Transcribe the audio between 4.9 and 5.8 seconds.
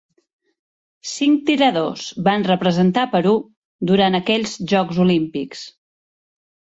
Olímpics.